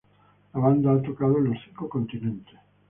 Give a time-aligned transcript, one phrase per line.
[0.55, 2.55] La banda ha tocado en los cinco continentes.